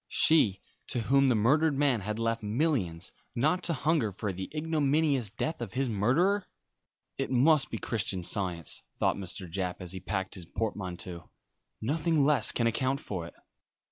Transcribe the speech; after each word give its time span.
She, 0.09 0.59
to 0.87 1.01
whom 1.01 1.27
the 1.27 1.35
murdered 1.35 1.77
man 1.77 2.01
had 2.01 2.17
left 2.17 2.41
millions, 2.41 3.11
not 3.35 3.61
to 3.65 3.73
hunger 3.73 4.11
for 4.11 4.33
the 4.33 4.49
ignominious 4.51 5.29
death 5.29 5.61
of 5.61 5.73
his 5.73 5.89
murderer! 5.89 6.47
"It 7.19 7.29
must 7.29 7.69
be 7.69 7.77
Christian 7.77 8.23
Science," 8.23 8.81
thought 8.97 9.15
Mr. 9.15 9.47
Japp, 9.47 9.75
as 9.79 9.91
he 9.91 9.99
packed 9.99 10.33
his 10.33 10.47
portmanteau. 10.47 11.29
"Nothing 11.81 12.23
less 12.25 12.51
can 12.51 12.65
account 12.65 12.99
for 12.99 13.27
it." 13.27 13.35